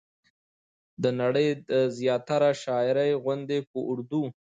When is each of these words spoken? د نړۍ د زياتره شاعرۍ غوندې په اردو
د 1.03 1.05
نړۍ 1.21 1.47
د 1.69 1.71
زياتره 1.97 2.51
شاعرۍ 2.63 3.11
غوندې 3.23 3.59
په 3.69 3.77
اردو 3.91 4.23